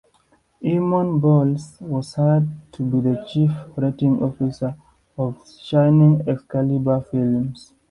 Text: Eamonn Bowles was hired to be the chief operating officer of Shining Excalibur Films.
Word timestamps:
Eamonn 0.65 1.11
Bowles 1.21 1.63
was 1.79 2.15
hired 2.15 2.49
to 2.71 2.81
be 2.81 3.01
the 3.01 3.23
chief 3.27 3.51
operating 3.51 4.19
officer 4.23 4.73
of 5.15 5.35
Shining 5.63 6.27
Excalibur 6.27 7.01
Films. 7.01 7.73